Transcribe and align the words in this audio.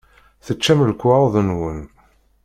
Teččam 0.45 0.79
lekwaɣeḍ-nwen. 0.89 1.81